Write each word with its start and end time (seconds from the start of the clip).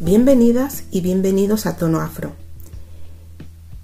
Bienvenidas 0.00 0.84
y 0.92 1.00
bienvenidos 1.00 1.66
a 1.66 1.76
Tono 1.76 2.00
Afro. 2.00 2.30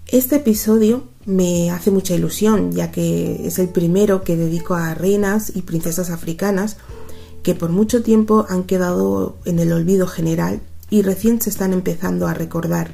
Este 0.06 0.36
episodio 0.36 1.08
me 1.26 1.72
hace 1.72 1.90
mucha 1.90 2.14
ilusión 2.14 2.70
ya 2.70 2.92
que 2.92 3.48
es 3.48 3.58
el 3.58 3.68
primero 3.68 4.22
que 4.22 4.36
dedico 4.36 4.74
a 4.74 4.94
reinas 4.94 5.50
y 5.56 5.62
princesas 5.62 6.10
africanas 6.10 6.76
que 7.42 7.56
por 7.56 7.70
mucho 7.70 8.04
tiempo 8.04 8.46
han 8.48 8.62
quedado 8.62 9.36
en 9.44 9.58
el 9.58 9.72
olvido 9.72 10.06
general 10.06 10.60
y 10.88 11.02
recién 11.02 11.40
se 11.40 11.50
están 11.50 11.72
empezando 11.72 12.28
a 12.28 12.34
recordar. 12.34 12.92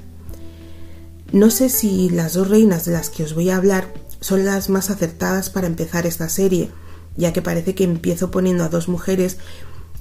No 1.30 1.50
sé 1.50 1.68
si 1.68 2.09
las 2.09 2.32
dos 2.32 2.48
reinas 2.48 2.87
de 2.87 2.93
las 2.93 3.11
que 3.11 3.25
os 3.25 3.34
voy 3.34 3.50
a 3.50 3.57
hablar 3.57 3.93
son 4.23 4.46
las 4.46 4.71
más 4.71 4.89
acertadas 4.89 5.50
para 5.50 5.66
empezar 5.66 6.07
esta 6.07 6.30
serie, 6.30 6.71
ya 7.18 7.34
que 7.34 7.43
parece 7.43 7.75
que 7.75 7.84
empiezo 7.84 8.30
poniendo 8.30 8.64
a 8.64 8.71
dos 8.71 8.89
mujeres 8.89 9.37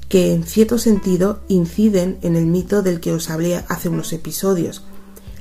que 0.09 0.33
en 0.33 0.43
cierto 0.43 0.79
sentido 0.79 1.39
inciden 1.47 2.17
en 2.23 2.35
el 2.35 2.47
mito 2.47 2.81
del 2.81 2.99
que 2.99 3.13
os 3.13 3.29
hablé 3.29 3.63
hace 3.67 3.89
unos 3.89 4.11
episodios, 4.11 4.83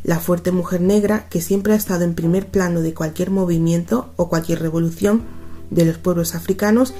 la 0.05 0.21
fuerte 0.21 0.53
mujer 0.53 0.83
negra 0.83 1.27
que 1.31 1.41
siempre 1.41 1.73
ha 1.73 1.77
estado 1.77 2.05
en 2.05 2.15
primer 2.15 2.49
plano 2.49 2.83
de 2.83 2.95
cualquier 2.95 3.31
movimiento 3.31 4.13
o 4.17 4.29
cualquier 4.29 4.61
revolución 4.61 5.23
de 5.71 5.87
los 5.87 5.97
pueblos 5.97 6.35
africanos 6.35 6.93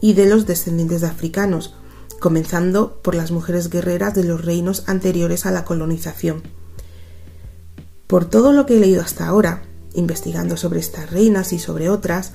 y 0.00 0.14
de 0.14 0.26
los 0.26 0.46
descendientes 0.46 1.00
de 1.00 1.08
africanos, 1.08 1.74
comenzando 2.20 3.02
por 3.02 3.16
las 3.16 3.32
mujeres 3.32 3.70
guerreras 3.70 4.14
de 4.14 4.24
los 4.24 4.44
reinos 4.44 4.84
anteriores 4.86 5.46
a 5.46 5.50
la 5.50 5.64
colonización. 5.64 6.42
Por 8.06 8.24
todo 8.24 8.52
lo 8.52 8.66
que 8.66 8.76
he 8.76 8.80
leído 8.80 9.02
hasta 9.02 9.26
ahora, 9.26 9.64
investigando 9.94 10.56
sobre 10.56 10.78
estas 10.78 11.10
reinas 11.10 11.52
y 11.52 11.58
sobre 11.58 11.88
otras, 11.88 12.32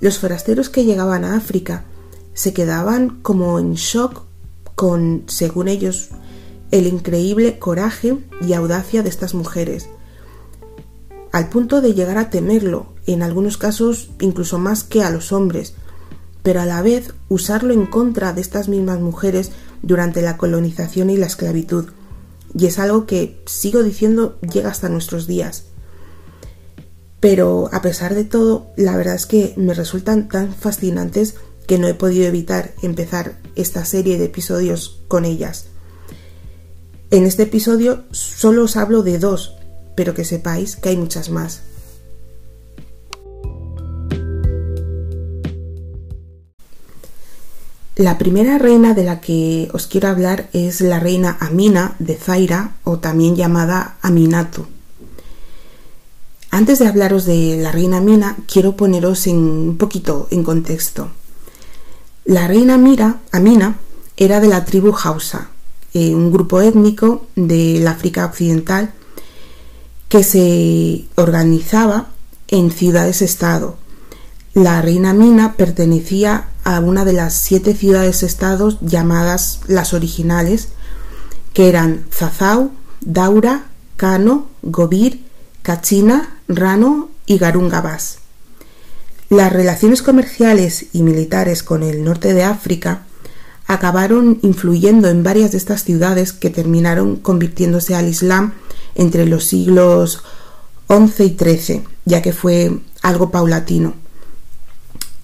los 0.00 0.18
forasteros 0.18 0.68
que 0.68 0.84
llegaban 0.84 1.24
a 1.24 1.36
África 1.36 1.84
se 2.36 2.52
quedaban 2.52 3.18
como 3.22 3.58
en 3.58 3.74
shock 3.74 4.22
con, 4.74 5.24
según 5.26 5.68
ellos, 5.68 6.10
el 6.70 6.86
increíble 6.86 7.58
coraje 7.58 8.18
y 8.46 8.52
audacia 8.52 9.02
de 9.02 9.08
estas 9.08 9.32
mujeres, 9.32 9.88
al 11.32 11.48
punto 11.48 11.80
de 11.80 11.94
llegar 11.94 12.18
a 12.18 12.28
temerlo, 12.28 12.88
en 13.06 13.22
algunos 13.22 13.56
casos 13.56 14.10
incluso 14.20 14.58
más 14.58 14.84
que 14.84 15.02
a 15.02 15.10
los 15.10 15.32
hombres, 15.32 15.74
pero 16.42 16.60
a 16.60 16.66
la 16.66 16.82
vez 16.82 17.14
usarlo 17.30 17.72
en 17.72 17.86
contra 17.86 18.34
de 18.34 18.42
estas 18.42 18.68
mismas 18.68 19.00
mujeres 19.00 19.50
durante 19.82 20.20
la 20.20 20.36
colonización 20.36 21.08
y 21.08 21.16
la 21.16 21.26
esclavitud. 21.26 21.86
Y 22.54 22.66
es 22.66 22.78
algo 22.78 23.06
que, 23.06 23.42
sigo 23.46 23.82
diciendo, 23.82 24.38
llega 24.40 24.70
hasta 24.70 24.88
nuestros 24.88 25.26
días. 25.26 25.64
Pero 27.20 27.70
a 27.72 27.82
pesar 27.82 28.14
de 28.14 28.24
todo, 28.24 28.68
la 28.76 28.96
verdad 28.96 29.14
es 29.14 29.26
que 29.26 29.54
me 29.56 29.74
resultan 29.74 30.28
tan 30.28 30.54
fascinantes 30.54 31.36
que 31.66 31.78
no 31.78 31.88
he 31.88 31.94
podido 31.94 32.26
evitar 32.26 32.74
empezar 32.82 33.38
esta 33.54 33.84
serie 33.84 34.18
de 34.18 34.26
episodios 34.26 35.00
con 35.08 35.24
ellas. 35.24 35.66
En 37.10 37.24
este 37.24 37.44
episodio 37.44 38.04
solo 38.10 38.64
os 38.64 38.76
hablo 38.76 39.02
de 39.02 39.18
dos, 39.18 39.54
pero 39.94 40.14
que 40.14 40.24
sepáis 40.24 40.76
que 40.76 40.90
hay 40.90 40.96
muchas 40.96 41.30
más. 41.30 41.62
La 47.96 48.18
primera 48.18 48.58
reina 48.58 48.92
de 48.92 49.04
la 49.04 49.22
que 49.22 49.70
os 49.72 49.86
quiero 49.86 50.08
hablar 50.08 50.50
es 50.52 50.82
la 50.82 51.00
reina 51.00 51.38
Amina 51.40 51.96
de 51.98 52.16
Zaira 52.16 52.76
o 52.84 52.98
también 52.98 53.36
llamada 53.36 53.96
Aminatu. 54.02 54.66
Antes 56.50 56.78
de 56.78 56.88
hablaros 56.88 57.24
de 57.24 57.56
la 57.56 57.72
reina 57.72 57.96
Amina, 57.96 58.36
quiero 58.52 58.76
poneros 58.76 59.26
en, 59.26 59.38
un 59.38 59.78
poquito 59.78 60.28
en 60.30 60.42
contexto. 60.42 61.10
La 62.26 62.48
reina 62.48 62.76
Mira, 62.76 63.20
Amina 63.30 63.76
era 64.16 64.40
de 64.40 64.48
la 64.48 64.64
tribu 64.64 64.92
Hausa, 64.92 65.50
eh, 65.94 66.12
un 66.12 66.32
grupo 66.32 66.60
étnico 66.60 67.24
del 67.36 67.86
África 67.86 68.26
Occidental 68.26 68.92
que 70.08 70.24
se 70.24 71.04
organizaba 71.14 72.08
en 72.48 72.72
ciudades-estado. 72.72 73.76
La 74.54 74.82
reina 74.82 75.10
Amina 75.10 75.52
pertenecía 75.52 76.48
a 76.64 76.80
una 76.80 77.04
de 77.04 77.12
las 77.12 77.32
siete 77.32 77.76
ciudades-estados 77.76 78.78
llamadas 78.80 79.60
las 79.68 79.94
originales, 79.94 80.70
que 81.52 81.68
eran 81.68 82.06
Zazau, 82.12 82.72
Daura, 83.02 83.66
Kano, 83.96 84.48
Gobir, 84.62 85.24
Kachina, 85.62 86.40
Rano 86.48 87.08
y 87.24 87.38
Garungabas. 87.38 88.18
Las 89.28 89.52
relaciones 89.52 90.02
comerciales 90.02 90.86
y 90.92 91.02
militares 91.02 91.64
con 91.64 91.82
el 91.82 92.04
norte 92.04 92.32
de 92.32 92.44
África 92.44 93.06
acabaron 93.66 94.38
influyendo 94.42 95.08
en 95.08 95.24
varias 95.24 95.50
de 95.50 95.58
estas 95.58 95.82
ciudades 95.82 96.32
que 96.32 96.50
terminaron 96.50 97.16
convirtiéndose 97.16 97.96
al 97.96 98.08
Islam 98.08 98.54
entre 98.94 99.26
los 99.26 99.44
siglos 99.44 100.22
XI 100.88 101.24
y 101.24 101.36
XIII, 101.36 101.84
ya 102.04 102.22
que 102.22 102.32
fue 102.32 102.78
algo 103.02 103.32
paulatino. 103.32 103.94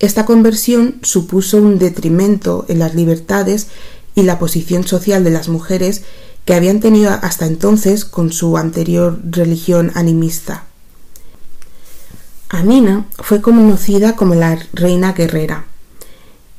Esta 0.00 0.24
conversión 0.24 0.96
supuso 1.02 1.58
un 1.58 1.78
detrimento 1.78 2.66
en 2.68 2.80
las 2.80 2.96
libertades 2.96 3.68
y 4.16 4.24
la 4.24 4.40
posición 4.40 4.84
social 4.84 5.22
de 5.22 5.30
las 5.30 5.48
mujeres 5.48 6.02
que 6.44 6.54
habían 6.54 6.80
tenido 6.80 7.12
hasta 7.12 7.46
entonces 7.46 8.04
con 8.04 8.32
su 8.32 8.58
anterior 8.58 9.20
religión 9.30 9.92
animista. 9.94 10.66
Amina 12.52 13.06
fue 13.18 13.40
conocida 13.40 14.14
como 14.14 14.34
la 14.34 14.58
reina 14.74 15.14
guerrera. 15.14 15.64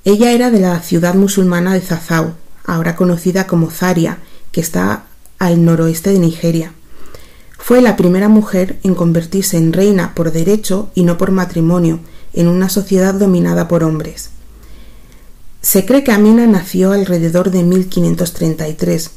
Ella 0.04 0.32
era 0.32 0.50
de 0.50 0.60
la 0.60 0.80
ciudad 0.80 1.14
musulmana 1.14 1.76
de 1.76 1.82
Zazau, 1.82 2.34
ahora 2.66 2.96
conocida 2.96 3.46
como 3.46 3.70
Zaria, 3.70 4.18
que 4.52 4.60
está 4.60 5.04
al 5.38 5.64
noroeste 5.64 6.10
de 6.10 6.18
Nigeria. 6.18 6.74
Fue 7.60 7.80
la 7.80 7.96
primera 7.96 8.28
mujer 8.28 8.80
en 8.82 8.96
convertirse 8.96 9.58
en 9.58 9.72
reina 9.72 10.16
por 10.16 10.32
derecho 10.32 10.90
y 10.96 11.04
no 11.04 11.20
por 11.20 11.30
matrimonio 11.30 12.00
en 12.34 12.48
una 12.48 12.70
sociedad 12.70 13.14
dominada 13.14 13.68
por 13.68 13.84
hombres. 13.84 14.32
Se 15.62 15.86
cree 15.86 16.04
que 16.04 16.12
Amina 16.12 16.48
nació 16.48 16.92
alrededor 16.92 17.52
de 17.52 17.62
1533. 17.62 19.12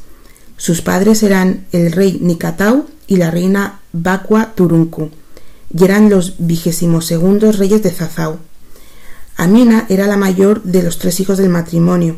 Sus 0.59 0.83
padres 0.83 1.23
eran 1.23 1.67
el 1.73 1.91
rey 1.91 2.19
Nikatau 2.21 2.85
y 3.07 3.17
la 3.17 3.31
reina 3.31 3.81
Bakwa 3.95 4.53
Turunku, 4.55 5.11
y 5.75 5.85
eran 5.85 6.11
los 6.11 6.35
vigésimos 6.39 7.07
segundos 7.07 7.59
reyes 7.59 7.83
de 7.83 7.91
Zazau. 7.91 8.39
Amina 9.37 9.87
era 9.89 10.07
la 10.07 10.17
mayor 10.17 10.63
de 10.63 10.83
los 10.83 10.99
tres 10.99 11.21
hijos 11.21 11.39
del 11.39 11.51
matrimonio. 11.51 12.17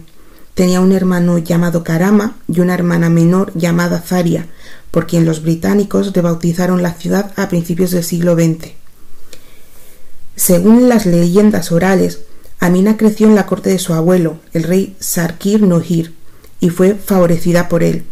Tenía 0.54 0.80
un 0.80 0.92
hermano 0.92 1.38
llamado 1.38 1.84
Karama 1.84 2.36
y 2.48 2.60
una 2.60 2.74
hermana 2.74 3.10
menor 3.10 3.52
llamada 3.54 4.00
Zaria, 4.00 4.46
por 4.90 5.06
quien 5.06 5.24
los 5.24 5.42
británicos 5.42 6.12
rebautizaron 6.12 6.82
la 6.82 6.94
ciudad 6.94 7.32
a 7.36 7.48
principios 7.48 7.90
del 7.90 8.04
siglo 8.04 8.34
XX. 8.34 8.72
Según 10.36 10.88
las 10.88 11.06
leyendas 11.06 11.72
orales, 11.72 12.20
Amina 12.60 12.96
creció 12.96 13.26
en 13.28 13.34
la 13.34 13.46
corte 13.46 13.70
de 13.70 13.78
su 13.78 13.94
abuelo, 13.94 14.38
el 14.52 14.64
rey 14.64 14.96
Sarkir 14.98 15.62
Nohir, 15.62 16.14
y 16.60 16.70
fue 16.70 16.94
favorecida 16.94 17.68
por 17.68 17.82
él, 17.82 18.04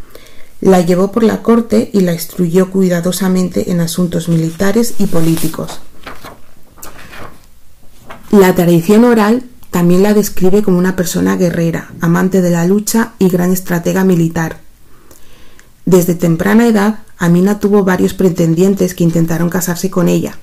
la 0.61 0.81
llevó 0.81 1.13
por 1.13 1.23
la 1.23 1.43
corte 1.43 1.91
y 1.93 2.01
la 2.01 2.13
instruyó 2.13 2.71
cuidadosamente 2.71 3.71
en 3.71 3.81
asuntos 3.81 4.29
militares 4.29 4.95
y 4.99 5.07
políticos. 5.07 5.81
La 8.31 8.55
tradición 8.55 9.05
oral 9.05 9.45
también 9.71 10.03
la 10.03 10.15
describe 10.15 10.63
como 10.63 10.79
una 10.79 10.97
persona 10.97 11.37
guerrera, 11.37 11.93
amante 12.01 12.41
de 12.41 12.51
la 12.51 12.67
lucha 12.67 13.13
y 13.19 13.29
gran 13.29 13.53
estratega 13.53 14.05
militar. 14.05 14.61
Desde 15.85 16.15
temprana 16.15 16.67
edad, 16.67 17.01
Amina 17.19 17.61
tuvo 17.61 17.85
varios 17.85 18.15
pretendientes 18.15 18.95
que 18.95 19.05
intentaron 19.05 19.49
casarse 19.49 19.91
con 19.91 20.09
ella, 20.09 20.39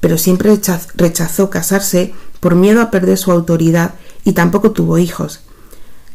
pero 0.00 0.16
siempre 0.16 0.58
rechazó 0.94 1.50
casarse 1.50 2.14
por 2.40 2.54
miedo 2.54 2.80
a 2.80 2.90
perder 2.90 3.18
su 3.18 3.30
autoridad 3.30 3.94
y 4.24 4.32
tampoco 4.32 4.70
tuvo 4.70 4.98
hijos, 4.98 5.40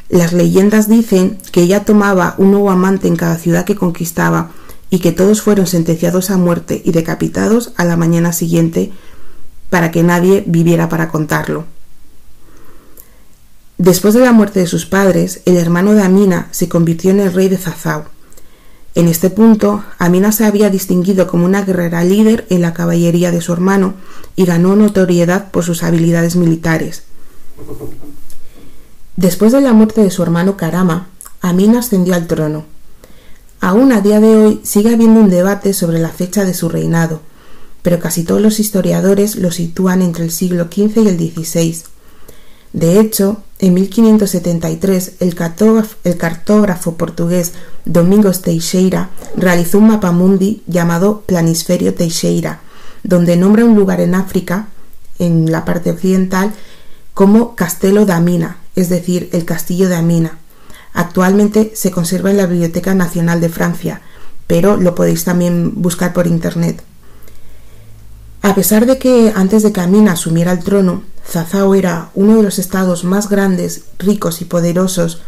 las 0.10 0.34
leyendas 0.34 0.90
dicen 0.90 1.38
que 1.52 1.62
ella 1.62 1.86
tomaba 1.86 2.36
un 2.38 2.52
nuevo 2.52 2.72
amante 2.72 3.08
en 3.08 3.16
cada 3.16 3.38
ciudad 3.38 3.66
que 3.66 3.76
conquistaba 3.76 4.52
y 4.90 5.00
que 5.00 5.12
todos 5.12 5.42
fueron 5.42 5.66
sentenciados 5.66 6.30
a 6.30 6.38
muerte 6.38 6.82
y 6.86 6.92
decapitados 6.92 7.74
a 7.78 7.84
la 7.84 7.98
mañana 7.98 8.32
siguiente 8.32 8.92
para 9.70 9.90
que 9.90 10.04
nadie 10.04 10.44
viviera 10.46 10.88
para 10.88 11.10
contarlo. 11.10 11.66
Después 13.80 14.14
de 14.14 14.20
la 14.20 14.32
muerte 14.32 14.60
de 14.60 14.68
sus 14.68 14.86
padres, 14.86 15.42
el 15.46 15.58
hermano 15.58 15.94
de 15.94 16.04
Amina 16.04 16.48
se 16.52 16.70
convirtió 16.70 17.10
en 17.10 17.20
el 17.20 17.34
rey 17.34 17.50
de 17.50 17.58
Zazau. 17.58 18.04
En 18.94 19.08
este 19.08 19.32
punto, 19.32 19.84
Amina 19.98 20.32
se 20.32 20.46
había 20.46 20.70
distinguido 20.70 21.26
como 21.26 21.46
una 21.46 21.64
guerrera 21.64 22.04
líder 22.04 22.46
en 22.52 22.62
la 22.62 22.74
caballería 22.74 23.32
de 23.32 23.42
su 23.42 23.52
hermano 23.52 23.96
y 24.36 24.46
ganó 24.46 24.76
notoriedad 24.76 25.50
por 25.50 25.64
sus 25.64 25.82
habilidades 25.82 26.36
militares. 26.36 27.04
Después 29.16 29.52
de 29.52 29.62
la 29.62 29.74
muerte 29.74 30.02
de 30.02 30.10
su 30.10 30.24
hermano 30.24 30.58
Karama, 30.58 31.08
Amin 31.40 31.76
ascendió 31.76 32.16
al 32.16 32.26
trono. 32.26 32.66
Aún 33.62 33.92
a 33.92 34.02
día 34.02 34.20
de 34.20 34.36
hoy 34.36 34.62
sigue 34.64 34.92
habiendo 34.92 35.20
un 35.20 35.30
debate 35.30 35.74
sobre 35.74 36.00
la 36.00 36.10
fecha 36.10 36.46
de 36.46 36.56
su 36.56 36.68
reinado, 36.68 37.22
pero 37.84 38.00
casi 38.00 38.24
todos 38.24 38.42
los 38.42 38.60
historiadores 38.60 39.36
lo 39.36 39.52
sitúan 39.52 40.02
entre 40.02 40.24
el 40.24 40.32
siglo 40.32 40.66
XV 40.66 41.04
y 41.04 41.08
el 41.08 41.18
XVI. 41.18 41.84
De 42.74 43.00
hecho, 43.00 43.44
en 43.60 43.76
1573, 43.76 45.14
el 45.20 45.36
cartógrafo, 46.18 46.96
portugués 46.96 47.52
Domingos 47.86 48.42
Teixeira 48.42 49.12
realizó 49.38 49.78
un 49.78 49.90
mapa 49.90 50.12
mundi 50.12 50.64
llamado 50.66 51.22
Planisferio 51.28 51.94
Teixeira, 51.94 52.62
donde 53.04 53.38
nombra 53.38 53.64
un 53.64 53.76
lugar 53.76 54.02
en 54.02 54.16
África, 54.16 54.70
en 55.20 55.52
la 55.52 55.66
parte 55.66 55.92
occidental, 55.92 56.52
como 57.14 57.56
Castelo 57.56 58.08
de 58.08 58.14
Amina, 58.14 58.58
es 58.76 58.90
decir, 58.90 59.30
el 59.34 59.46
castillo 59.46 59.90
de 59.90 59.96
Amina. 59.96 60.40
Actualmente 60.94 61.72
se 61.76 61.92
conserva 61.92 62.32
en 62.32 62.38
la 62.38 62.46
Biblioteca 62.46 62.94
Nacional 62.94 63.42
de 63.42 63.50
Francia, 63.50 64.02
pero 64.48 64.78
lo 64.78 64.96
podéis 64.96 65.24
también 65.24 65.74
buscar 65.76 66.14
por 66.14 66.28
internet. 66.28 66.84
A 68.42 68.56
pesar 68.56 68.86
de 68.86 68.98
que 68.98 69.32
antes 69.36 69.64
de 69.64 69.72
que 69.72 69.82
Amina 69.82 70.12
asumiera 70.12 70.52
el 70.52 70.64
trono, 70.64 71.04
Zazao 71.26 71.76
era 71.76 72.12
uno 72.14 72.36
de 72.38 72.44
los 72.44 72.60
estados 72.60 73.06
más 73.06 73.30
grandes, 73.30 73.86
ricos 73.98 74.42
y 74.42 74.46
poderosos, 74.46 75.22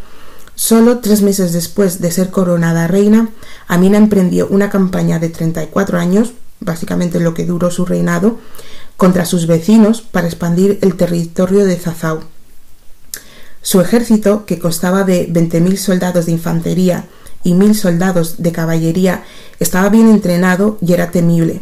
solo 0.54 1.00
tres 1.00 1.22
meses 1.22 1.54
después 1.54 2.02
de 2.02 2.12
ser 2.12 2.30
coronada 2.30 2.88
reina, 2.88 3.30
Amina 3.68 3.98
emprendió 3.98 4.48
una 4.50 4.70
campaña 4.70 5.20
de 5.20 5.30
34 5.30 5.98
años, 5.98 6.34
básicamente 6.60 7.20
lo 7.20 7.34
que 7.34 7.46
duró 7.46 7.72
su 7.72 7.86
reinado, 7.86 8.38
contra 8.98 9.26
sus 9.26 9.48
vecinos 9.48 10.02
para 10.02 10.28
expandir 10.28 10.80
el 10.82 10.96
territorio 10.96 11.66
de 11.66 11.78
Zazao. 11.78 12.35
Su 13.66 13.82
ejército, 13.82 14.46
que 14.46 14.60
constaba 14.60 15.06
de 15.06 15.28
20.000 15.28 15.78
soldados 15.78 16.28
de 16.28 16.34
infantería 16.34 17.06
y 17.44 17.54
1.000 17.54 17.74
soldados 17.74 18.36
de 18.38 18.52
caballería, 18.52 19.24
estaba 19.60 19.90
bien 19.90 20.08
entrenado 20.08 20.78
y 20.82 20.94
era 20.94 21.10
temible. 21.10 21.62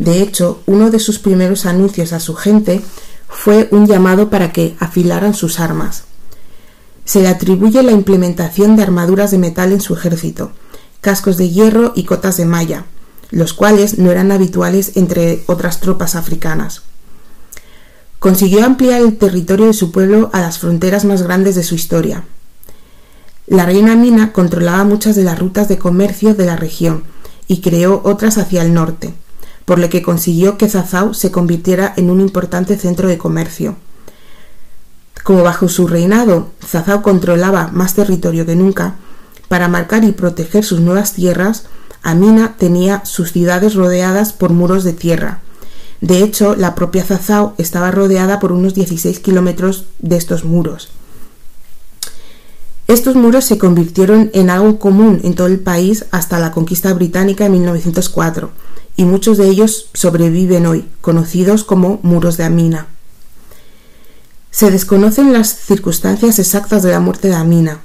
De 0.00 0.22
hecho, 0.22 0.60
uno 0.66 0.90
de 0.90 0.98
sus 0.98 1.20
primeros 1.20 1.64
anuncios 1.64 2.12
a 2.12 2.18
su 2.18 2.34
gente 2.34 2.82
fue 3.28 3.68
un 3.70 3.86
llamado 3.86 4.28
para 4.28 4.52
que 4.52 4.74
afilaran 4.80 5.34
sus 5.34 5.60
armas. 5.60 6.02
Se 7.04 7.22
le 7.22 7.28
atribuye 7.28 7.80
la 7.84 7.92
implementación 7.92 8.74
de 8.74 8.82
armaduras 8.82 9.30
de 9.30 9.38
metal 9.38 9.70
en 9.70 9.80
su 9.80 9.94
ejército, 9.94 10.50
cascos 11.00 11.36
de 11.36 11.48
hierro 11.48 11.92
y 11.94 12.06
cotas 12.06 12.38
de 12.38 12.44
malla, 12.44 12.86
los 13.30 13.54
cuales 13.54 13.98
no 13.98 14.10
eran 14.10 14.32
habituales 14.32 14.96
entre 14.96 15.44
otras 15.46 15.78
tropas 15.78 16.16
africanas. 16.16 16.82
Consiguió 18.18 18.64
ampliar 18.64 19.02
el 19.02 19.16
territorio 19.16 19.66
de 19.66 19.72
su 19.72 19.92
pueblo 19.92 20.30
a 20.32 20.40
las 20.40 20.58
fronteras 20.58 21.04
más 21.04 21.22
grandes 21.22 21.54
de 21.54 21.62
su 21.62 21.74
historia. 21.74 22.24
La 23.46 23.64
reina 23.64 23.94
Mina 23.94 24.32
controlaba 24.32 24.84
muchas 24.84 25.14
de 25.14 25.22
las 25.22 25.38
rutas 25.38 25.68
de 25.68 25.78
comercio 25.78 26.34
de 26.34 26.46
la 26.46 26.56
región 26.56 27.04
y 27.46 27.60
creó 27.60 28.00
otras 28.04 28.38
hacia 28.38 28.62
el 28.62 28.74
norte, 28.74 29.14
por 29.64 29.78
lo 29.78 29.88
que 29.88 30.02
consiguió 30.02 30.58
que 30.58 30.68
Zazao 30.68 31.14
se 31.14 31.30
convirtiera 31.30 31.92
en 31.96 32.10
un 32.10 32.20
importante 32.20 32.76
centro 32.76 33.08
de 33.08 33.18
comercio. 33.18 33.76
Como 35.22 35.42
bajo 35.42 35.68
su 35.68 35.86
reinado 35.86 36.50
Zazao 36.64 37.02
controlaba 37.02 37.68
más 37.72 37.94
territorio 37.94 38.46
que 38.46 38.56
nunca, 38.56 38.96
para 39.48 39.68
marcar 39.68 40.02
y 40.04 40.12
proteger 40.12 40.64
sus 40.64 40.80
nuevas 40.80 41.12
tierras, 41.12 41.66
Amina 42.02 42.56
tenía 42.58 43.04
sus 43.04 43.32
ciudades 43.32 43.74
rodeadas 43.74 44.32
por 44.32 44.50
muros 44.50 44.84
de 44.84 44.92
tierra. 44.92 45.40
De 46.00 46.22
hecho, 46.22 46.54
la 46.54 46.74
propia 46.74 47.04
Zazao 47.04 47.54
estaba 47.58 47.90
rodeada 47.90 48.38
por 48.40 48.52
unos 48.52 48.74
16 48.74 49.20
kilómetros 49.20 49.86
de 49.98 50.16
estos 50.16 50.44
muros. 50.44 50.90
Estos 52.86 53.16
muros 53.16 53.44
se 53.44 53.58
convirtieron 53.58 54.30
en 54.32 54.50
algo 54.50 54.78
común 54.78 55.20
en 55.24 55.34
todo 55.34 55.48
el 55.48 55.58
país 55.58 56.04
hasta 56.12 56.38
la 56.38 56.52
conquista 56.52 56.92
británica 56.94 57.46
en 57.46 57.52
1904, 57.52 58.50
y 58.96 59.04
muchos 59.04 59.38
de 59.38 59.48
ellos 59.48 59.88
sobreviven 59.92 60.66
hoy, 60.66 60.88
conocidos 61.00 61.64
como 61.64 61.98
muros 62.02 62.36
de 62.36 62.44
Amina. 62.44 62.86
Se 64.50 64.70
desconocen 64.70 65.32
las 65.32 65.48
circunstancias 65.48 66.38
exactas 66.38 66.82
de 66.82 66.92
la 66.92 67.00
muerte 67.00 67.28
de 67.28 67.34
Amina. 67.34 67.80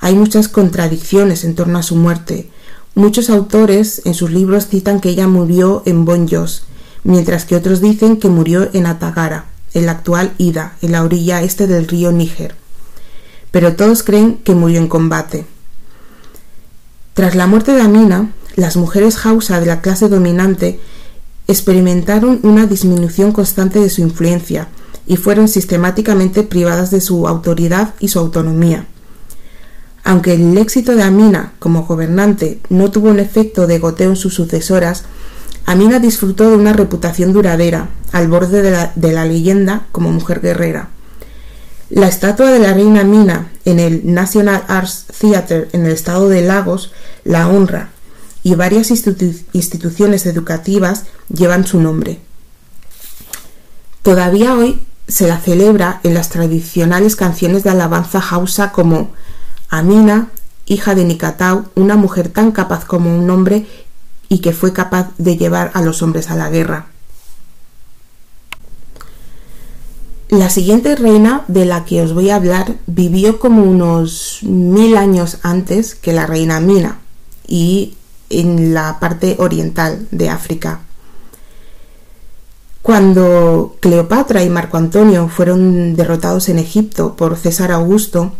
Hay 0.00 0.14
muchas 0.14 0.48
contradicciones 0.48 1.44
en 1.44 1.54
torno 1.54 1.78
a 1.78 1.82
su 1.82 1.94
muerte, 1.96 2.50
Muchos 2.98 3.30
autores 3.30 4.02
en 4.06 4.14
sus 4.14 4.32
libros 4.32 4.66
citan 4.66 5.00
que 5.00 5.10
ella 5.10 5.28
murió 5.28 5.84
en 5.86 6.04
Bonyos, 6.04 6.64
mientras 7.04 7.44
que 7.44 7.56
otros 7.56 7.80
dicen 7.80 8.18
que 8.18 8.28
murió 8.28 8.68
en 8.72 8.86
Atagara, 8.86 9.46
en 9.74 9.86
la 9.86 9.92
actual 9.92 10.32
Ida, 10.38 10.76
en 10.82 10.92
la 10.92 11.02
orilla 11.02 11.42
este 11.42 11.66
del 11.66 11.86
río 11.86 12.12
Níger. 12.12 12.54
Pero 13.50 13.76
todos 13.76 14.02
creen 14.02 14.36
que 14.38 14.54
murió 14.54 14.78
en 14.78 14.88
combate. 14.88 15.46
Tras 17.14 17.34
la 17.34 17.46
muerte 17.46 17.72
de 17.72 17.82
Amina, 17.82 18.32
las 18.56 18.76
mujeres 18.76 19.24
Hausa 19.24 19.60
de 19.60 19.66
la 19.66 19.80
clase 19.80 20.08
dominante 20.08 20.80
experimentaron 21.46 22.40
una 22.42 22.66
disminución 22.66 23.32
constante 23.32 23.80
de 23.80 23.90
su 23.90 24.02
influencia 24.02 24.68
y 25.06 25.16
fueron 25.16 25.48
sistemáticamente 25.48 26.42
privadas 26.42 26.90
de 26.90 27.00
su 27.00 27.26
autoridad 27.26 27.94
y 27.98 28.08
su 28.08 28.18
autonomía. 28.18 28.86
Aunque 30.04 30.34
el 30.34 30.56
éxito 30.58 30.94
de 30.94 31.02
Amina 31.02 31.52
como 31.58 31.84
gobernante 31.84 32.60
no 32.68 32.90
tuvo 32.90 33.08
un 33.08 33.18
efecto 33.18 33.66
de 33.66 33.78
goteo 33.78 34.10
en 34.10 34.16
sus 34.16 34.34
sucesoras, 34.34 35.04
Amina 35.68 35.98
disfrutó 35.98 36.48
de 36.48 36.56
una 36.56 36.72
reputación 36.72 37.34
duradera, 37.34 37.90
al 38.12 38.26
borde 38.26 38.62
de 38.62 39.12
la, 39.12 39.24
leyenda 39.26 39.82
como 39.92 40.10
mujer 40.10 40.40
guerrera. 40.40 40.88
La 41.90 42.08
estatua 42.08 42.50
de 42.50 42.58
la 42.58 42.72
reina 42.72 43.02
Amina 43.02 43.52
en 43.66 43.78
el 43.78 44.14
National 44.14 44.64
Arts 44.66 45.04
Theatre 45.20 45.68
en 45.72 45.84
el 45.84 45.92
estado 45.92 46.30
de 46.30 46.40
Lagos 46.40 46.92
la 47.22 47.48
honra 47.48 47.90
y 48.42 48.54
varias 48.54 48.90
instituciones 48.90 50.24
educativas 50.24 51.04
llevan 51.28 51.66
su 51.66 51.78
nombre. 51.82 52.18
Todavía 54.00 54.54
hoy 54.54 54.80
se 55.06 55.28
la 55.28 55.36
celebra 55.36 56.00
en 56.02 56.14
las 56.14 56.30
tradicionales 56.30 57.14
canciones 57.14 57.62
de 57.62 57.68
alabanza 57.68 58.20
hausa 58.20 58.72
como 58.72 59.10
Amina, 59.68 60.28
hija 60.64 60.94
de 60.94 61.04
Nikatau, 61.04 61.66
una 61.74 61.96
mujer 61.96 62.30
tan 62.30 62.52
capaz 62.52 62.86
como 62.86 63.14
un 63.14 63.28
hombre 63.28 63.66
y 64.28 64.40
que 64.40 64.52
fue 64.52 64.72
capaz 64.72 65.10
de 65.18 65.36
llevar 65.36 65.70
a 65.74 65.82
los 65.82 66.02
hombres 66.02 66.30
a 66.30 66.36
la 66.36 66.50
guerra. 66.50 66.86
La 70.28 70.50
siguiente 70.50 70.94
reina 70.94 71.44
de 71.48 71.64
la 71.64 71.84
que 71.84 72.02
os 72.02 72.12
voy 72.12 72.28
a 72.28 72.36
hablar 72.36 72.74
vivió 72.86 73.38
como 73.38 73.62
unos 73.62 74.40
mil 74.42 74.96
años 74.98 75.38
antes 75.42 75.94
que 75.94 76.12
la 76.12 76.26
reina 76.26 76.60
Mina 76.60 76.98
y 77.46 77.96
en 78.28 78.74
la 78.74 78.98
parte 79.00 79.36
oriental 79.38 80.06
de 80.10 80.28
África. 80.28 80.80
Cuando 82.82 83.76
Cleopatra 83.80 84.42
y 84.42 84.50
Marco 84.50 84.76
Antonio 84.76 85.28
fueron 85.28 85.96
derrotados 85.96 86.50
en 86.50 86.58
Egipto 86.58 87.16
por 87.16 87.36
César 87.36 87.72
Augusto, 87.72 88.32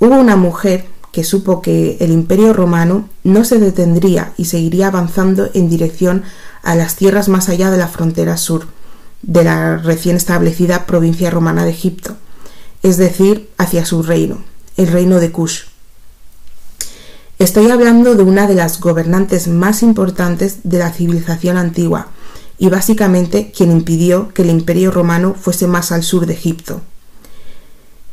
Hubo 0.00 0.14
una 0.14 0.36
mujer 0.36 0.86
que 1.12 1.24
supo 1.24 1.62
que 1.62 1.96
el 2.00 2.10
imperio 2.10 2.52
romano 2.52 3.08
no 3.24 3.44
se 3.44 3.58
detendría 3.58 4.32
y 4.36 4.46
seguiría 4.46 4.88
avanzando 4.88 5.48
en 5.54 5.68
dirección 5.68 6.22
a 6.62 6.74
las 6.74 6.96
tierras 6.96 7.28
más 7.28 7.48
allá 7.48 7.70
de 7.70 7.78
la 7.78 7.88
frontera 7.88 8.36
sur 8.36 8.66
de 9.22 9.44
la 9.44 9.78
recién 9.78 10.16
establecida 10.16 10.86
provincia 10.86 11.30
romana 11.30 11.64
de 11.64 11.70
Egipto, 11.70 12.16
es 12.82 12.96
decir, 12.96 13.48
hacia 13.58 13.84
su 13.84 14.02
reino, 14.02 14.42
el 14.76 14.86
reino 14.88 15.18
de 15.18 15.32
Kush. 15.32 15.62
Estoy 17.38 17.70
hablando 17.70 18.14
de 18.14 18.22
una 18.22 18.46
de 18.46 18.54
las 18.54 18.80
gobernantes 18.80 19.48
más 19.48 19.82
importantes 19.82 20.60
de 20.64 20.78
la 20.78 20.92
civilización 20.92 21.56
antigua 21.56 22.08
y 22.58 22.68
básicamente 22.68 23.52
quien 23.56 23.70
impidió 23.70 24.28
que 24.34 24.42
el 24.42 24.50
imperio 24.50 24.90
romano 24.90 25.34
fuese 25.40 25.68
más 25.68 25.92
al 25.92 26.02
sur 26.02 26.26
de 26.26 26.34
Egipto. 26.34 26.80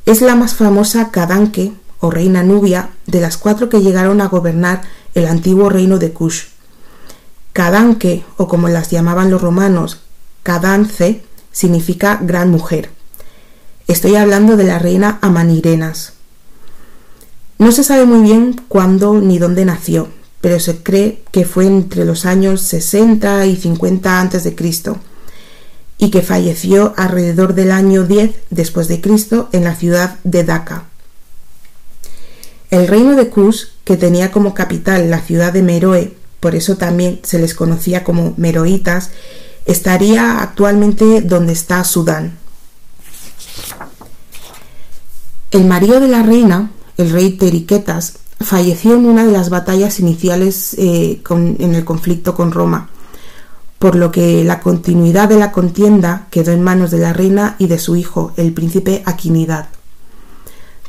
Es 0.05 0.21
la 0.21 0.35
más 0.35 0.53
famosa 0.53 1.09
Cadanque 1.09 1.73
reina 2.11 2.43
nubia 2.43 2.89
de 3.05 3.21
las 3.21 3.37
cuatro 3.37 3.69
que 3.69 3.81
llegaron 3.81 4.21
a 4.21 4.27
gobernar 4.27 4.81
el 5.13 5.27
antiguo 5.27 5.69
reino 5.69 5.97
de 5.97 6.11
Kush. 6.11 6.43
Cadanque, 7.53 8.23
o 8.37 8.47
como 8.47 8.67
las 8.67 8.91
llamaban 8.91 9.31
los 9.31 9.41
romanos, 9.41 10.01
Cadance, 10.43 11.23
significa 11.51 12.19
gran 12.21 12.49
mujer. 12.49 12.89
Estoy 13.87 14.15
hablando 14.15 14.57
de 14.57 14.65
la 14.65 14.79
reina 14.79 15.19
Amanirenas. 15.21 16.13
No 17.57 17.71
se 17.71 17.83
sabe 17.83 18.05
muy 18.05 18.21
bien 18.21 18.61
cuándo 18.67 19.13
ni 19.13 19.39
dónde 19.39 19.63
nació, 19.63 20.09
pero 20.41 20.59
se 20.59 20.83
cree 20.83 21.23
que 21.31 21.45
fue 21.45 21.65
entre 21.65 22.03
los 22.03 22.25
años 22.25 22.61
60 22.61 23.45
y 23.45 23.55
50 23.55 24.21
a.C 24.21 24.55
y 25.97 26.11
que 26.11 26.21
falleció 26.21 26.93
alrededor 26.97 27.53
del 27.53 27.71
año 27.71 28.03
10 28.03 28.35
después 28.49 28.87
de 28.87 29.01
Cristo 29.01 29.49
en 29.51 29.63
la 29.63 29.75
ciudad 29.75 30.17
de 30.23 30.43
Daca. 30.43 30.85
El 32.75 32.89
reino 32.89 33.15
de 33.15 33.29
Kush, 33.29 33.67
que 33.85 33.95
tenía 33.95 34.33
como 34.33 34.53
capital 34.53 35.09
la 35.09 35.21
ciudad 35.21 35.53
de 35.53 35.63
Meroe, 35.63 36.13
por 36.41 36.55
eso 36.55 36.75
también 36.75 37.21
se 37.23 37.39
les 37.39 37.53
conocía 37.53 38.03
como 38.03 38.33
meroitas, 38.35 39.11
estaría 39.63 40.41
actualmente 40.41 41.21
donde 41.21 41.53
está 41.53 41.81
Sudán. 41.85 42.37
El 45.51 45.63
marido 45.63 46.01
de 46.01 46.09
la 46.09 46.21
reina, 46.21 46.71
el 46.97 47.11
rey 47.11 47.37
Teriquetas, 47.37 48.17
falleció 48.41 48.95
en 48.95 49.05
una 49.05 49.25
de 49.25 49.31
las 49.31 49.49
batallas 49.49 50.01
iniciales 50.01 50.75
eh, 50.77 51.21
en 51.29 51.75
el 51.75 51.85
conflicto 51.85 52.35
con 52.35 52.51
Roma 52.51 52.89
por 53.79 53.95
lo 53.95 54.11
que 54.11 54.43
la 54.43 54.61
continuidad 54.61 55.29
de 55.29 55.37
la 55.37 55.51
contienda 55.51 56.27
quedó 56.31 56.51
en 56.51 56.63
manos 56.63 56.91
de 56.91 56.97
la 56.97 57.13
reina 57.13 57.55
y 57.59 57.67
de 57.67 57.77
su 57.77 57.95
hijo, 57.95 58.33
el 58.35 58.51
príncipe 58.53 59.03
Aquinidad. 59.05 59.67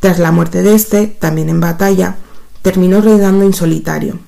Tras 0.00 0.18
la 0.18 0.32
muerte 0.32 0.62
de 0.62 0.74
este, 0.74 1.06
también 1.06 1.48
en 1.48 1.60
batalla, 1.60 2.16
terminó 2.62 3.00
reinando 3.00 3.44
en 3.44 3.54
solitario. 3.54 4.18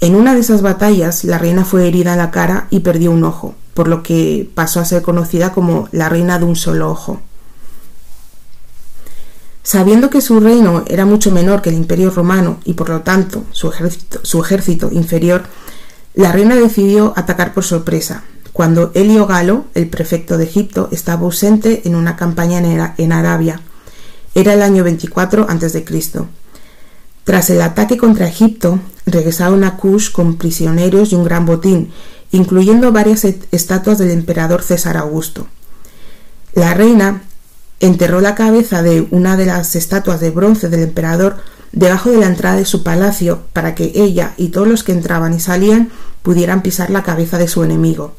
En 0.00 0.14
una 0.14 0.34
de 0.34 0.40
esas 0.40 0.62
batallas, 0.62 1.24
la 1.24 1.38
reina 1.38 1.64
fue 1.64 1.86
herida 1.86 2.12
en 2.12 2.18
la 2.18 2.30
cara 2.30 2.66
y 2.70 2.80
perdió 2.80 3.10
un 3.10 3.24
ojo, 3.24 3.54
por 3.74 3.88
lo 3.88 4.02
que 4.02 4.48
pasó 4.54 4.80
a 4.80 4.84
ser 4.84 5.02
conocida 5.02 5.52
como 5.52 5.88
la 5.92 6.08
reina 6.08 6.38
de 6.38 6.44
un 6.44 6.56
solo 6.56 6.90
ojo. 6.90 7.20
Sabiendo 9.62 10.08
que 10.08 10.22
su 10.22 10.40
reino 10.40 10.84
era 10.86 11.04
mucho 11.04 11.30
menor 11.30 11.60
que 11.60 11.68
el 11.68 11.76
imperio 11.76 12.10
romano 12.10 12.60
y 12.64 12.74
por 12.74 12.88
lo 12.88 13.02
tanto 13.02 13.44
su 13.52 13.68
ejército, 13.68 14.20
su 14.22 14.40
ejército 14.42 14.88
inferior, 14.90 15.42
la 16.14 16.32
reina 16.32 16.56
decidió 16.56 17.12
atacar 17.14 17.52
por 17.52 17.64
sorpresa, 17.64 18.24
cuando 18.52 18.90
Helio 18.94 19.26
Galo, 19.26 19.66
el 19.74 19.88
prefecto 19.88 20.38
de 20.38 20.44
Egipto, 20.44 20.88
estaba 20.90 21.22
ausente 21.22 21.82
en 21.84 21.94
una 21.94 22.16
campaña 22.16 22.58
en 22.96 23.12
Arabia. 23.12 23.60
Era 24.34 24.54
el 24.54 24.62
año 24.62 24.84
24 24.84 25.46
a.C. 25.48 25.84
Tras 27.24 27.50
el 27.50 27.62
ataque 27.62 27.96
contra 27.96 28.28
Egipto, 28.28 28.80
regresaron 29.06 29.64
a 29.64 29.76
Kush 29.76 30.10
con 30.10 30.36
prisioneros 30.36 31.12
y 31.12 31.16
un 31.16 31.24
gran 31.24 31.46
botín, 31.46 31.92
incluyendo 32.30 32.92
varias 32.92 33.24
estatuas 33.24 33.98
del 33.98 34.10
emperador 34.10 34.62
César 34.62 34.96
Augusto. 34.96 35.46
La 36.54 36.74
reina 36.74 37.22
enterró 37.80 38.20
la 38.20 38.34
cabeza 38.34 38.82
de 38.82 39.06
una 39.10 39.36
de 39.36 39.46
las 39.46 39.74
estatuas 39.74 40.20
de 40.20 40.30
bronce 40.30 40.68
del 40.68 40.82
emperador 40.82 41.36
debajo 41.72 42.10
de 42.10 42.18
la 42.18 42.26
entrada 42.26 42.56
de 42.56 42.64
su 42.64 42.82
palacio 42.82 43.42
para 43.52 43.74
que 43.74 43.92
ella 43.94 44.34
y 44.36 44.48
todos 44.48 44.68
los 44.68 44.82
que 44.84 44.92
entraban 44.92 45.34
y 45.34 45.40
salían 45.40 45.90
pudieran 46.22 46.62
pisar 46.62 46.90
la 46.90 47.02
cabeza 47.02 47.38
de 47.38 47.48
su 47.48 47.62
enemigo. 47.64 48.14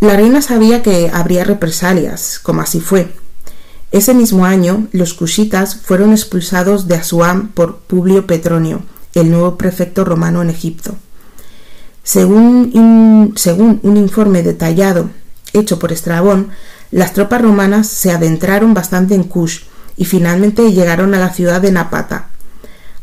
La 0.00 0.14
reina 0.14 0.42
sabía 0.42 0.82
que 0.82 1.10
habría 1.12 1.44
represalias, 1.44 2.38
como 2.38 2.60
así 2.60 2.80
fue. 2.80 3.14
Ese 3.96 4.12
mismo 4.12 4.44
año, 4.44 4.88
los 4.92 5.14
cushitas 5.14 5.74
fueron 5.74 6.12
expulsados 6.12 6.86
de 6.86 6.96
Asuán 6.96 7.48
por 7.48 7.78
Publio 7.78 8.26
Petronio, 8.26 8.82
el 9.14 9.30
nuevo 9.30 9.56
prefecto 9.56 10.04
romano 10.04 10.42
en 10.42 10.50
Egipto. 10.50 10.96
Según 12.02 12.72
un, 12.74 13.96
informe 13.96 14.42
detallado 14.42 15.08
hecho 15.54 15.78
por 15.78 15.92
Estrabón, 15.92 16.50
las 16.90 17.14
tropas 17.14 17.40
romanas 17.40 17.86
se 17.86 18.10
adentraron 18.10 18.74
bastante 18.74 19.14
en 19.14 19.24
Kush 19.24 19.60
y 19.96 20.04
finalmente 20.04 20.74
llegaron 20.74 21.14
a 21.14 21.18
la 21.18 21.32
ciudad 21.32 21.62
de 21.62 21.72
Napata. 21.72 22.28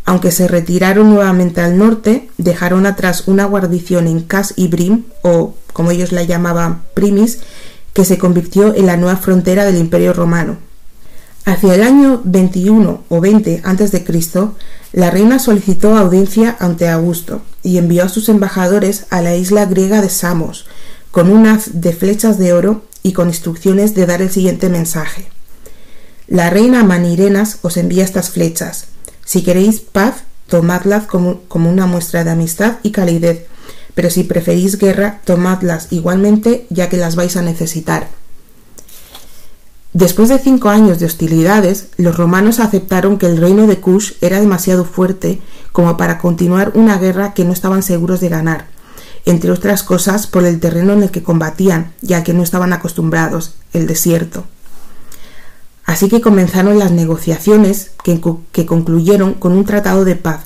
Aunque 0.06 0.30
se 0.30 0.48
retiraron 0.48 1.10
nuevamente 1.10 1.62
al 1.62 1.76
norte, 1.76 2.30
dejaron 2.38 2.86
atrás 2.86 3.24
una 3.26 3.46
guarnición 3.46 4.06
en 4.06 4.22
Cas 4.22 4.54
Ibrim, 4.58 5.06
o 5.24 5.56
como 5.74 5.90
ellos 5.90 6.12
la 6.12 6.22
llamaban 6.22 6.84
Primis, 6.94 7.40
que 7.94 8.06
se 8.06 8.20
convirtió 8.20 8.76
en 8.76 8.86
la 8.86 8.96
nueva 8.96 9.18
frontera 9.18 9.66
del 9.66 9.78
Imperio 9.78 10.14
Romano. 10.14 10.58
Hacia 11.46 11.76
el 11.76 11.84
año 11.84 12.22
21 12.24 13.04
o 13.10 13.22
20 13.22 13.62
a.C., 13.66 14.06
la 14.94 15.12
reina 15.12 15.40
solicitó 15.40 15.98
audiencia 15.98 16.56
ante 16.60 16.88
Augusto 16.88 17.42
y 17.64 17.78
envió 17.78 18.06
a 18.06 18.10
sus 18.10 18.30
embajadores 18.30 19.08
a 19.10 19.22
la 19.22 19.36
isla 19.36 19.66
griega 19.66 20.02
de 20.02 20.10
Samos, 20.10 20.66
con 21.12 21.30
un 21.30 21.46
haz 21.48 21.82
de 21.82 21.92
flechas 21.92 22.38
de 22.38 22.54
oro 22.54 22.84
y 23.02 23.12
con 23.12 23.28
instrucciones 23.28 23.94
de 23.94 24.06
dar 24.06 24.22
el 24.22 24.32
siguiente 24.32 24.70
mensaje. 24.70 25.28
La 26.28 26.50
reina 26.50 26.84
Manirenas 26.84 27.60
os 27.62 27.76
envía 27.76 28.06
estas 28.06 28.30
flechas. 28.30 28.86
Si 29.26 29.44
queréis 29.44 29.82
paz, 29.82 30.24
tomadlas 30.48 31.08
como, 31.08 31.42
como 31.50 31.70
una 31.70 31.88
muestra 31.88 32.24
de 32.24 32.32
amistad 32.32 32.78
y 32.84 32.92
calidez, 32.92 33.48
pero 33.96 34.10
si 34.10 34.24
preferís 34.24 34.78
guerra, 34.78 35.20
tomadlas 35.26 35.88
igualmente, 35.92 36.66
ya 36.70 36.88
que 36.88 36.98
las 36.98 37.18
vais 37.18 37.36
a 37.36 37.42
necesitar. 37.42 38.08
Después 39.94 40.30
de 40.30 40.40
cinco 40.40 40.70
años 40.70 41.00
de 41.00 41.06
hostilidades, 41.06 41.90
los 41.98 42.18
romanos 42.18 42.60
aceptaron 42.60 43.20
que 43.20 43.28
el 43.28 43.38
reino 43.38 43.68
de 43.68 43.80
Kush 43.80 44.14
era 44.22 44.40
demasiado 44.40 44.86
fuerte 44.86 45.40
como 45.72 45.98
para 45.98 46.18
continuar 46.18 46.72
una 46.74 46.98
guerra 46.98 47.36
que 47.36 47.46
no 47.46 47.54
estaban 47.54 47.84
seguros 47.84 48.20
de 48.20 48.30
ganar, 48.30 48.66
entre 49.26 49.52
otras 49.52 49.84
cosas 49.84 50.26
por 50.26 50.46
el 50.46 50.60
terreno 50.60 50.94
en 50.94 51.04
el 51.04 51.12
que 51.12 51.22
combatían, 51.22 51.94
ya 52.02 52.24
que 52.24 52.34
no 52.34 52.42
estaban 52.42 52.74
acostumbrados, 52.74 53.54
el 53.72 53.86
desierto. 53.86 54.46
Así 55.86 56.10
que 56.10 56.22
comenzaron 56.22 56.80
las 56.80 56.92
negociaciones 56.92 57.92
que, 58.04 58.20
que 58.52 58.66
concluyeron 58.66 59.36
con 59.36 59.52
un 59.52 59.66
tratado 59.66 60.06
de 60.06 60.16
paz 60.16 60.46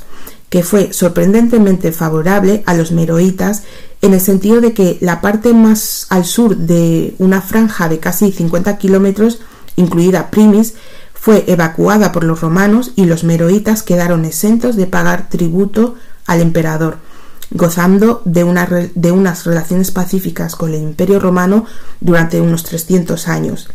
que 0.50 0.64
fue 0.64 0.94
sorprendentemente 0.94 1.92
favorable 1.92 2.64
a 2.66 2.74
los 2.74 2.92
meroitas 2.92 3.64
en 4.02 4.14
el 4.14 4.22
sentido 4.22 4.62
de 4.62 4.74
que 4.74 4.98
la 5.02 5.22
parte 5.22 5.54
más 5.54 6.08
al 6.10 6.26
sur 6.26 6.56
de 6.56 7.16
una 7.18 7.42
franja 7.42 7.90
de 7.90 8.00
casi 8.00 8.32
50 8.32 8.78
kilómetros, 8.78 9.40
incluida 9.76 10.30
Primis, 10.30 10.76
fue 11.14 11.44
evacuada 11.48 12.12
por 12.12 12.24
los 12.24 12.42
romanos 12.42 12.92
y 12.96 13.06
los 13.06 13.24
meroitas 13.24 13.84
quedaron 13.84 14.24
exentos 14.24 14.76
de 14.76 14.88
pagar 14.88 15.30
tributo 15.30 15.96
al 16.26 16.42
emperador, 16.42 17.00
gozando 17.52 18.22
de, 18.24 18.92
de 18.94 19.12
unas 19.12 19.46
relaciones 19.46 19.92
pacíficas 19.92 20.56
con 20.56 20.74
el 20.74 20.82
imperio 20.82 21.20
romano 21.20 21.66
durante 22.00 22.40
unos 22.40 22.64
300 22.64 23.28
años. 23.28 23.70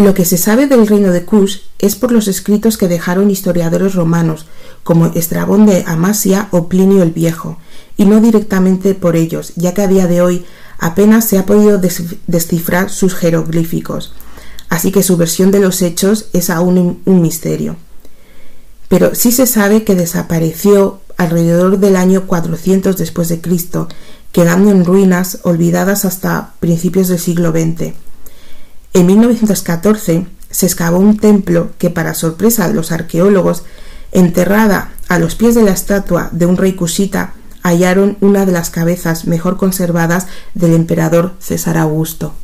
Lo 0.00 0.14
que 0.14 0.24
se 0.24 0.38
sabe 0.38 0.66
del 0.66 0.86
reino 0.86 1.12
de 1.12 1.26
Kush 1.26 1.58
es 1.78 1.94
por 1.94 2.10
los 2.10 2.26
escritos 2.26 2.78
que 2.78 2.88
dejaron 2.88 3.30
historiadores 3.30 3.94
romanos, 3.94 4.46
como 4.82 5.08
Estrabón 5.08 5.66
de 5.66 5.84
Amasia 5.86 6.48
o 6.52 6.68
Plinio 6.68 7.02
el 7.02 7.10
Viejo, 7.10 7.58
y 7.98 8.06
no 8.06 8.18
directamente 8.22 8.94
por 8.94 9.14
ellos, 9.14 9.52
ya 9.56 9.74
que 9.74 9.82
a 9.82 9.88
día 9.88 10.06
de 10.06 10.22
hoy 10.22 10.46
apenas 10.78 11.26
se 11.26 11.36
ha 11.36 11.44
podido 11.44 11.78
descifrar 12.26 12.88
sus 12.88 13.14
jeroglíficos, 13.14 14.14
así 14.70 14.90
que 14.90 15.02
su 15.02 15.18
versión 15.18 15.50
de 15.50 15.60
los 15.60 15.82
hechos 15.82 16.30
es 16.32 16.48
aún 16.48 17.02
un 17.04 17.20
misterio. 17.20 17.76
Pero 18.88 19.14
sí 19.14 19.32
se 19.32 19.46
sabe 19.46 19.84
que 19.84 19.96
desapareció 19.96 21.02
alrededor 21.18 21.78
del 21.78 21.96
año 21.96 22.26
400 22.26 22.96
después 22.96 23.28
de 23.28 23.42
Cristo, 23.42 23.86
quedando 24.32 24.70
en 24.70 24.86
ruinas 24.86 25.40
olvidadas 25.42 26.06
hasta 26.06 26.54
principios 26.58 27.08
del 27.08 27.18
siglo 27.18 27.50
XX. 27.50 27.92
En 28.92 29.06
1914 29.06 30.26
se 30.50 30.66
excavó 30.66 30.98
un 30.98 31.16
templo 31.16 31.70
que, 31.78 31.90
para 31.90 32.14
sorpresa 32.14 32.66
de 32.66 32.74
los 32.74 32.90
arqueólogos, 32.90 33.62
enterrada 34.10 34.92
a 35.08 35.18
los 35.18 35.36
pies 35.36 35.54
de 35.54 35.62
la 35.62 35.70
estatua 35.70 36.28
de 36.32 36.46
un 36.46 36.56
rey 36.56 36.72
cusita, 36.72 37.34
hallaron 37.62 38.16
una 38.20 38.46
de 38.46 38.52
las 38.52 38.70
cabezas 38.70 39.26
mejor 39.26 39.56
conservadas 39.56 40.26
del 40.54 40.74
emperador 40.74 41.34
César 41.38 41.76
Augusto. 41.76 42.34